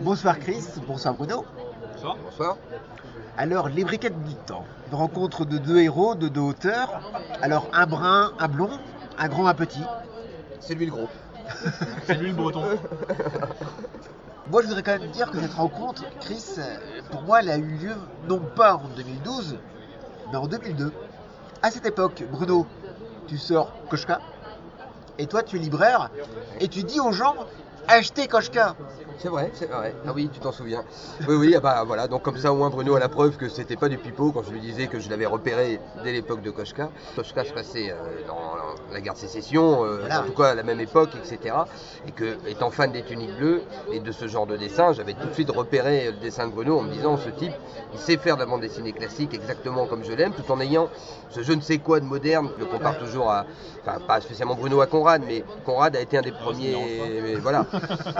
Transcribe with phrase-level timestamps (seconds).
[0.00, 1.46] Bonsoir Chris, bonsoir Bruno.
[1.94, 2.16] Bonsoir.
[2.22, 2.56] Bonsoir.
[3.38, 4.66] Alors, les briquettes du temps.
[4.88, 7.00] Une rencontre de deux héros de deux hauteurs.
[7.40, 8.70] Alors, un brun, un blond,
[9.16, 9.82] un grand, un petit.
[10.60, 11.08] C'est lui le gros.
[12.06, 12.62] C'est lui le breton.
[14.50, 16.56] Moi, je voudrais quand même dire que cette rencontre, Chris,
[17.10, 17.94] pour moi, elle a eu lieu
[18.28, 19.56] non pas en 2012,
[20.30, 20.92] mais en 2002.
[21.62, 22.66] À cette époque, Bruno,
[23.26, 24.20] tu sors Koshka,
[25.18, 26.10] et toi, tu es libraire,
[26.60, 27.34] et tu dis aux gens,
[27.88, 28.74] achetez Koshka.
[29.18, 29.94] C'est vrai, c'est vrai.
[30.06, 30.84] Ah oui, tu t'en souviens.
[31.26, 32.06] Oui, oui, ah bah voilà.
[32.06, 34.42] Donc comme ça, au moins Bruno a la preuve que c'était pas du pipeau quand
[34.42, 36.90] je lui disais que je l'avais repéré dès l'époque de Koshka.
[37.14, 37.94] Koshka se passait euh,
[38.28, 38.52] dans
[38.92, 40.20] la guerre de sécession, euh, Voilà.
[40.20, 41.54] en tout cas à la même époque, etc.
[42.06, 45.26] Et que, étant fan des tuniques bleues et de ce genre de dessin, j'avais tout
[45.28, 47.54] de suite repéré le dessin de Bruno en me disant ce type,
[47.94, 50.88] il sait faire de la bande dessinée classique exactement comme je l'aime, tout en ayant
[51.30, 52.50] ce je ne sais quoi de moderne.
[52.58, 53.46] Je le compare toujours à,
[53.82, 56.76] enfin pas spécialement Bruno à Conrad, mais Conrad a été un des premiers,
[57.22, 57.64] mais voilà,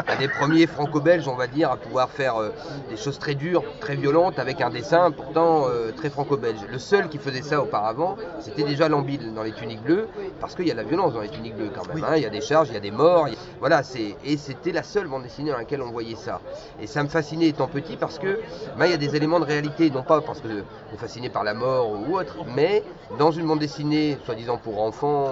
[0.09, 2.51] un des premiers franco-belges, on va dire, à pouvoir faire euh,
[2.91, 6.60] des choses très dures, très violentes, avec un dessin pourtant euh, très franco-belge.
[6.71, 10.09] Le seul qui faisait ça auparavant, c'était déjà Lambil dans les tuniques bleues,
[10.40, 12.04] parce qu'il y a de la violence dans les tuniques bleues quand même.
[12.04, 12.16] Hein.
[12.16, 14.73] Il y a des charges, il y a des morts, a- voilà, c'est et c'était
[14.73, 16.40] la seule bande dessinée dans laquelle on voyait ça.
[16.80, 18.40] Et ça me fascinait étant petit parce que
[18.79, 21.29] ben, il y a des éléments de réalité, non pas parce que on est fasciné
[21.30, 22.82] par la mort ou autre, mais
[23.18, 25.30] dans une bande dessinée, soi-disant pour enfants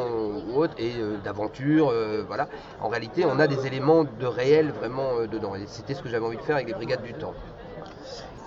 [0.49, 1.93] ou autre, et euh, d'aventure,
[2.27, 2.49] voilà,
[2.81, 5.55] en réalité, on a des éléments de réel vraiment euh, dedans.
[5.55, 7.35] Et c'était ce que j'avais envie de faire avec les Brigades du Temps.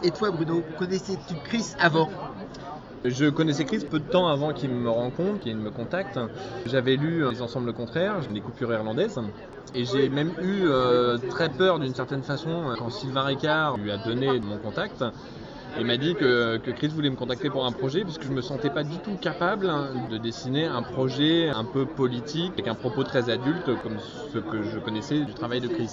[0.04, 2.10] Et toi, Bruno, connaissais-tu Chris avant?
[3.06, 6.20] Je connaissais Chris peu de temps avant qu'il me rencontre, qu'il me contacte.
[6.66, 9.20] J'avais lu euh, Les Ensembles Contraires, les coupures irlandaises.
[9.76, 13.98] Et j'ai même eu euh, très peur d'une certaine façon quand Sylvain Ricard lui a
[13.98, 15.04] donné mon contact.
[15.80, 18.42] Il m'a dit que, que Chris voulait me contacter pour un projet puisque je me
[18.42, 22.76] sentais pas du tout capable hein, de dessiner un projet un peu politique avec un
[22.76, 23.98] propos très adulte comme
[24.34, 25.92] ce que je connaissais du travail de Chris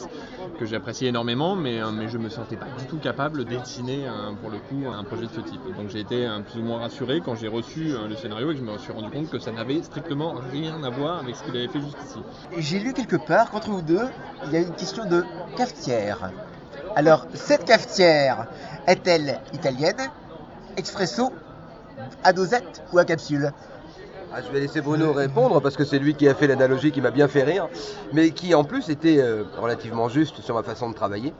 [0.58, 4.06] que j'appréciais énormément mais, euh, mais je me sentais pas du tout capable de dessiner
[4.06, 5.60] euh, pour le coup un projet de ce type.
[5.76, 8.60] Donc j'ai été euh, plus ou moins rassuré quand j'ai reçu le scénario et que
[8.60, 11.56] je me suis rendu compte que ça n'avait strictement rien à voir avec ce qu'il
[11.56, 12.20] avait fait jusqu'ici.
[12.56, 14.06] J'ai lu quelque part qu'entre vous deux,
[14.46, 15.24] il y a une question de
[15.56, 16.30] cafetière.
[16.96, 18.46] Alors, cette cafetière
[18.86, 20.10] est-elle italienne,
[20.76, 21.32] expresso,
[22.22, 23.52] à dosette ou à capsule?
[24.32, 27.00] Ah, je vais laisser Bruno répondre parce que c'est lui qui a fait l'analogie qui
[27.00, 27.68] m'a bien fait rire,
[28.12, 31.32] mais qui en plus était euh, relativement juste sur ma façon de travailler.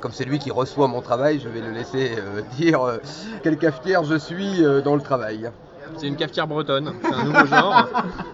[0.00, 2.98] Comme c'est lui qui reçoit mon travail, je vais le laisser euh, dire euh,
[3.42, 5.50] quelle cafetière je suis dans le travail.
[5.98, 7.86] C'est une cafetière bretonne, c'est un nouveau genre.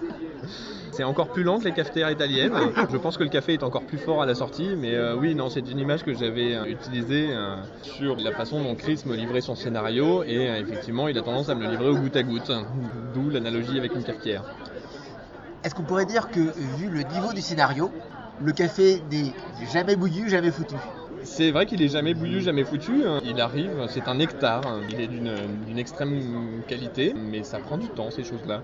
[0.98, 2.52] C'est encore plus lent que les cafetières italiennes.
[2.90, 5.36] Je pense que le café est encore plus fort à la sortie, mais euh, oui,
[5.36, 9.14] non, c'est une image que j'avais euh, utilisée euh, sur la façon dont Chris me
[9.14, 12.24] livrait son scénario, et effectivement, il a tendance à me le livrer au goutte à
[12.24, 12.50] goutte,
[13.14, 14.42] d'où l'analogie avec une cafetière.
[15.62, 17.92] Est-ce qu'on pourrait dire que, vu le niveau du scénario,
[18.42, 19.32] le café n'est
[19.72, 20.74] jamais bouillu, jamais foutu?
[21.22, 23.04] C'est vrai qu'il est jamais bouillu, jamais foutu.
[23.22, 28.10] Il arrive, c'est un nectar, il est d'une extrême qualité, mais ça prend du temps
[28.10, 28.62] ces choses-là.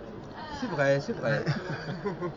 [0.55, 1.45] C'est vrai, c'est vrai.